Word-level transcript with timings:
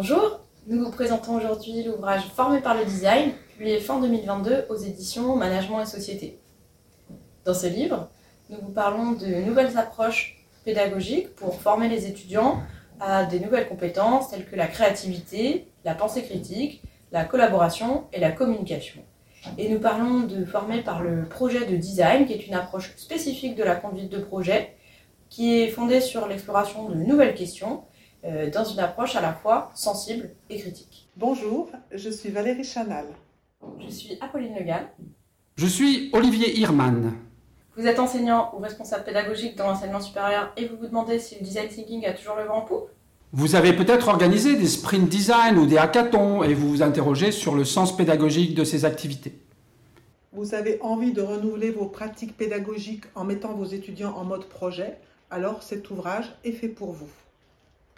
Bonjour, 0.00 0.40
nous 0.68 0.84
vous 0.84 0.92
présentons 0.92 1.34
aujourd'hui 1.34 1.82
l'ouvrage 1.82 2.22
Formé 2.36 2.60
par 2.60 2.76
le 2.76 2.84
design, 2.84 3.32
publié 3.56 3.80
fin 3.80 4.00
2022 4.00 4.66
aux 4.68 4.76
éditions 4.76 5.34
Management 5.34 5.82
et 5.82 5.86
Société. 5.86 6.38
Dans 7.44 7.52
ce 7.52 7.66
livre, 7.66 8.08
nous 8.48 8.58
vous 8.62 8.70
parlons 8.70 9.12
de 9.12 9.26
nouvelles 9.26 9.76
approches 9.76 10.44
pédagogiques 10.64 11.34
pour 11.34 11.60
former 11.60 11.88
les 11.88 12.06
étudiants 12.06 12.62
à 13.00 13.24
des 13.24 13.40
nouvelles 13.40 13.66
compétences 13.66 14.30
telles 14.30 14.46
que 14.46 14.54
la 14.54 14.68
créativité, 14.68 15.66
la 15.84 15.96
pensée 15.96 16.22
critique, 16.22 16.80
la 17.10 17.24
collaboration 17.24 18.04
et 18.12 18.20
la 18.20 18.30
communication. 18.30 19.02
Et 19.56 19.68
nous 19.68 19.78
parlons 19.78 20.20
de 20.20 20.44
former 20.44 20.82
par 20.82 21.02
le 21.02 21.24
projet 21.24 21.66
de 21.66 21.76
design, 21.76 22.26
qui 22.26 22.32
est 22.32 22.46
une 22.46 22.54
approche 22.54 22.94
spécifique 22.96 23.54
de 23.56 23.64
la 23.64 23.76
conduite 23.76 24.10
de 24.10 24.18
projet, 24.18 24.74
qui 25.28 25.60
est 25.60 25.68
fondée 25.68 26.00
sur 26.00 26.26
l'exploration 26.26 26.88
de 26.88 26.94
nouvelles 26.94 27.34
questions, 27.34 27.84
euh, 28.24 28.50
dans 28.50 28.64
une 28.64 28.80
approche 28.80 29.14
à 29.16 29.20
la 29.20 29.32
fois 29.32 29.70
sensible 29.74 30.30
et 30.50 30.58
critique. 30.58 31.08
Bonjour, 31.16 31.70
je 31.92 32.10
suis 32.10 32.30
Valérie 32.30 32.64
Chanal. 32.64 33.06
Je 33.78 33.88
suis 33.88 34.18
Apolline 34.20 34.56
Legal. 34.56 34.88
Je 35.56 35.66
suis 35.66 36.10
Olivier 36.12 36.58
Hirman. 36.58 37.12
Vous 37.76 37.86
êtes 37.86 38.00
enseignant 38.00 38.52
ou 38.56 38.58
responsable 38.58 39.04
pédagogique 39.04 39.56
dans 39.56 39.68
l'enseignement 39.68 40.00
supérieur 40.00 40.52
et 40.56 40.66
vous 40.66 40.76
vous 40.76 40.86
demandez 40.86 41.20
si 41.20 41.36
le 41.36 41.42
design 41.42 41.68
thinking 41.68 42.06
a 42.06 42.12
toujours 42.12 42.34
le 42.34 42.44
vent 42.44 42.56
en 42.56 42.62
poupe? 42.62 42.90
Vous 43.32 43.56
avez 43.56 43.74
peut-être 43.74 44.08
organisé 44.08 44.56
des 44.56 44.66
sprint 44.66 45.06
design 45.06 45.58
ou 45.58 45.66
des 45.66 45.76
hackathons 45.76 46.42
et 46.42 46.54
vous 46.54 46.70
vous 46.70 46.82
interrogez 46.82 47.30
sur 47.30 47.54
le 47.54 47.66
sens 47.66 47.94
pédagogique 47.94 48.54
de 48.54 48.64
ces 48.64 48.86
activités. 48.86 49.38
Vous 50.32 50.54
avez 50.54 50.78
envie 50.80 51.12
de 51.12 51.20
renouveler 51.20 51.70
vos 51.70 51.84
pratiques 51.84 52.38
pédagogiques 52.38 53.04
en 53.14 53.24
mettant 53.24 53.52
vos 53.52 53.66
étudiants 53.66 54.14
en 54.16 54.24
mode 54.24 54.46
projet, 54.46 54.96
alors 55.30 55.62
cet 55.62 55.90
ouvrage 55.90 56.34
est 56.42 56.52
fait 56.52 56.68
pour 56.68 56.92
vous. 56.92 57.10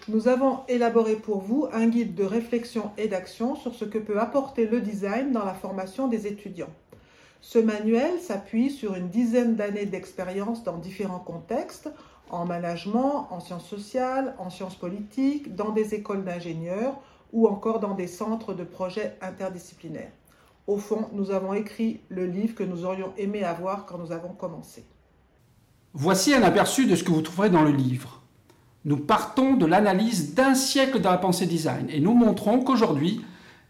Nous 0.09 0.27
avons 0.27 0.61
élaboré 0.67 1.15
pour 1.15 1.43
vous 1.43 1.69
un 1.73 1.87
guide 1.87 2.17
de 2.17 2.25
réflexion 2.25 2.91
et 2.99 3.07
d'action 3.07 3.55
sur 3.55 3.77
ce 3.77 3.85
que 3.85 3.99
peut 3.99 4.19
apporter 4.19 4.67
le 4.67 4.81
design 4.81 5.31
dans 5.31 5.45
la 5.45 5.55
formation 5.55 6.09
des 6.09 6.27
étudiants. 6.27 6.75
Ce 7.41 7.61
manuel 7.61 8.19
s'appuie 8.19 8.71
sur 8.71 8.97
une 8.97 9.11
dizaine 9.11 9.55
d'années 9.55 9.87
d'expérience 9.87 10.65
dans 10.65 10.77
différents 10.77 11.21
contextes, 11.21 11.89
en 12.31 12.47
management, 12.47 13.29
en 13.31 13.41
sciences 13.41 13.67
sociales, 13.67 14.35
en 14.39 14.51
sciences 14.51 14.77
politiques, 14.77 15.55
dans 15.55 15.71
des 15.71 15.95
écoles 15.95 16.25
d'ingénieurs 16.25 16.95
ou 17.33 17.47
encore 17.47 17.81
dans 17.81 17.95
des 17.95 18.07
centres 18.07 18.55
de 18.55 18.65
projets 18.65 19.17
interdisciplinaires. 19.21 20.13
Au 20.67 20.77
fond, 20.77 21.09
nous 21.13 21.31
avons 21.31 21.55
écrit 21.55 22.01
le 22.09 22.27
livre 22.27 22.55
que 22.55 22.63
nous 22.63 22.85
aurions 22.85 23.13
aimé 23.19 23.45
avoir 23.45 23.87
quand 23.87 23.99
nous 23.99 24.13
avons 24.13 24.31
commencé. 24.31 24.85
Voici 25.93 26.35
un 26.35 26.43
aperçu 26.43 26.87
de 26.87 26.95
ce 26.95 27.03
que 27.03 27.11
vous 27.11 27.23
trouverez 27.23 27.51
dans 27.51 27.63
le 27.63 27.73
livre. 27.73 28.21
Nous 28.85 28.97
partons 28.97 29.55
de 29.55 29.67
l'analyse 29.67 30.35
d'un 30.35 30.55
siècle 30.55 31.01
de 31.01 31.05
la 31.05 31.19
pensée 31.19 31.47
design 31.47 31.87
et 31.91 32.01
nous 32.01 32.15
montrons 32.15 32.61
qu'aujourd'hui, 32.61 33.21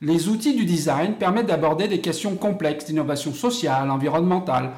les 0.02 0.28
outils 0.28 0.54
du 0.54 0.64
design 0.64 1.14
permettent 1.14 1.46
d'aborder 1.46 1.88
des 1.88 2.00
questions 2.00 2.36
complexes 2.36 2.86
d'innovation 2.86 3.32
sociale, 3.32 3.90
environnementale, 3.90 4.72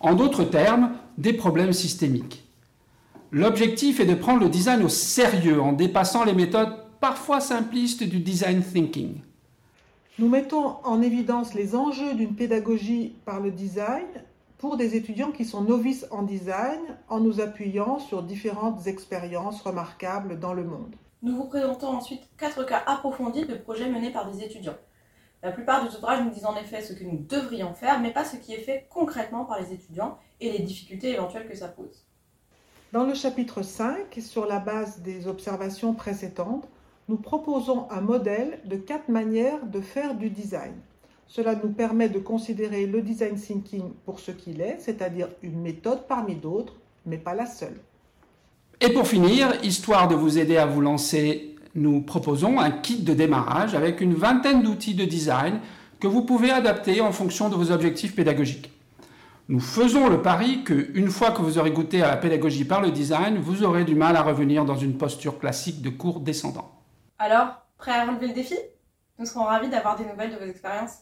en 0.00 0.14
d'autres 0.14 0.44
termes, 0.44 0.92
des 1.16 1.32
problèmes 1.32 1.72
systémiques. 1.72 2.47
L'objectif 3.30 4.00
est 4.00 4.06
de 4.06 4.14
prendre 4.14 4.40
le 4.40 4.48
design 4.48 4.82
au 4.82 4.88
sérieux 4.88 5.60
en 5.60 5.74
dépassant 5.74 6.24
les 6.24 6.32
méthodes 6.32 6.74
parfois 6.98 7.40
simplistes 7.40 8.02
du 8.02 8.20
design 8.20 8.62
thinking. 8.62 9.20
Nous 10.18 10.30
mettons 10.30 10.76
en 10.82 11.02
évidence 11.02 11.52
les 11.52 11.76
enjeux 11.76 12.14
d'une 12.14 12.34
pédagogie 12.34 13.12
par 13.26 13.40
le 13.40 13.50
design 13.50 14.06
pour 14.56 14.78
des 14.78 14.96
étudiants 14.96 15.30
qui 15.30 15.44
sont 15.44 15.60
novices 15.60 16.06
en 16.10 16.22
design 16.22 16.80
en 17.10 17.20
nous 17.20 17.42
appuyant 17.42 17.98
sur 17.98 18.22
différentes 18.22 18.86
expériences 18.86 19.60
remarquables 19.60 20.40
dans 20.40 20.54
le 20.54 20.64
monde. 20.64 20.94
Nous 21.22 21.36
vous 21.36 21.44
présentons 21.44 21.88
ensuite 21.88 22.22
quatre 22.38 22.64
cas 22.64 22.82
approfondis 22.86 23.44
de 23.44 23.56
projets 23.56 23.90
menés 23.90 24.10
par 24.10 24.30
des 24.30 24.42
étudiants. 24.42 24.78
La 25.42 25.52
plupart 25.52 25.86
des 25.86 25.94
ouvrages 25.94 26.24
nous 26.24 26.30
disent 26.30 26.46
en 26.46 26.56
effet 26.56 26.80
ce 26.80 26.94
que 26.94 27.04
nous 27.04 27.18
devrions 27.28 27.74
faire, 27.74 28.00
mais 28.00 28.10
pas 28.10 28.24
ce 28.24 28.36
qui 28.36 28.54
est 28.54 28.62
fait 28.62 28.86
concrètement 28.88 29.44
par 29.44 29.60
les 29.60 29.74
étudiants 29.74 30.16
et 30.40 30.50
les 30.50 30.60
difficultés 30.60 31.10
éventuelles 31.10 31.46
que 31.46 31.56
ça 31.56 31.68
pose. 31.68 32.07
Dans 32.90 33.04
le 33.04 33.12
chapitre 33.12 33.60
5, 33.60 34.18
sur 34.18 34.46
la 34.46 34.60
base 34.60 35.00
des 35.02 35.28
observations 35.28 35.92
précédentes, 35.92 36.66
nous 37.10 37.18
proposons 37.18 37.86
un 37.90 38.00
modèle 38.00 38.60
de 38.64 38.76
quatre 38.76 39.10
manières 39.10 39.66
de 39.66 39.82
faire 39.82 40.14
du 40.14 40.30
design. 40.30 40.72
Cela 41.26 41.54
nous 41.54 41.68
permet 41.68 42.08
de 42.08 42.18
considérer 42.18 42.86
le 42.86 43.02
design 43.02 43.38
thinking 43.38 43.90
pour 44.06 44.20
ce 44.20 44.30
qu'il 44.30 44.62
est, 44.62 44.78
c'est-à-dire 44.78 45.28
une 45.42 45.60
méthode 45.60 46.06
parmi 46.08 46.34
d'autres, 46.34 46.76
mais 47.04 47.18
pas 47.18 47.34
la 47.34 47.44
seule. 47.44 47.78
Et 48.80 48.90
pour 48.94 49.06
finir, 49.06 49.62
histoire 49.62 50.08
de 50.08 50.14
vous 50.14 50.38
aider 50.38 50.56
à 50.56 50.64
vous 50.64 50.80
lancer, 50.80 51.56
nous 51.74 52.00
proposons 52.00 52.58
un 52.58 52.70
kit 52.70 53.02
de 53.02 53.12
démarrage 53.12 53.74
avec 53.74 54.00
une 54.00 54.14
vingtaine 54.14 54.62
d'outils 54.62 54.94
de 54.94 55.04
design 55.04 55.60
que 56.00 56.06
vous 56.06 56.22
pouvez 56.22 56.50
adapter 56.50 57.02
en 57.02 57.12
fonction 57.12 57.50
de 57.50 57.54
vos 57.54 57.70
objectifs 57.70 58.16
pédagogiques. 58.16 58.72
Nous 59.50 59.60
faisons 59.60 60.10
le 60.10 60.20
pari 60.20 60.62
qu'une 60.62 61.08
fois 61.08 61.30
que 61.30 61.40
vous 61.40 61.56
aurez 61.56 61.70
goûté 61.70 62.02
à 62.02 62.08
la 62.08 62.18
pédagogie 62.18 62.66
par 62.66 62.82
le 62.82 62.90
design, 62.90 63.38
vous 63.38 63.64
aurez 63.64 63.84
du 63.84 63.94
mal 63.94 64.14
à 64.14 64.22
revenir 64.22 64.66
dans 64.66 64.76
une 64.76 64.98
posture 64.98 65.38
classique 65.38 65.80
de 65.80 65.88
cours 65.88 66.20
descendant. 66.20 66.70
Alors, 67.18 67.62
prêt 67.78 67.92
à 67.92 68.04
relever 68.04 68.28
le 68.28 68.34
défi? 68.34 68.58
Nous 69.18 69.24
serons 69.24 69.44
ravis 69.44 69.70
d'avoir 69.70 69.96
des 69.96 70.04
nouvelles 70.04 70.32
de 70.32 70.36
vos 70.36 70.50
expériences. 70.50 70.98